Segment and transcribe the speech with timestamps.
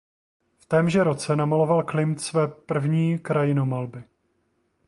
[0.59, 4.03] V témže roce namaloval Klimt své první krajinomalby.